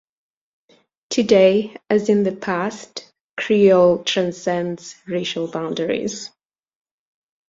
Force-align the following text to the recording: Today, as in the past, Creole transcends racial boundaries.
Today, 1.11 1.77
as 1.87 2.09
in 2.09 2.23
the 2.23 2.31
past, 2.35 3.07
Creole 3.37 4.03
transcends 4.03 4.95
racial 5.05 5.45
boundaries. 5.47 6.31